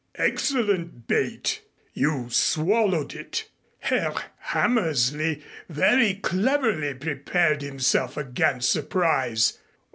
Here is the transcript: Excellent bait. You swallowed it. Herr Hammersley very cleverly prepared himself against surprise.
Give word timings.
Excellent 0.15 1.05
bait. 1.07 1.61
You 1.93 2.25
swallowed 2.31 3.13
it. 3.13 3.47
Herr 3.81 4.15
Hammersley 4.39 5.43
very 5.69 6.15
cleverly 6.15 6.95
prepared 6.95 7.61
himself 7.61 8.17
against 8.17 8.71
surprise. 8.71 9.59